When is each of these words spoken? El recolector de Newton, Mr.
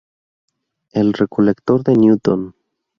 El 0.93 1.13
recolector 1.13 1.83
de 1.83 1.93
Newton, 1.93 2.45
Mr. 2.45 2.55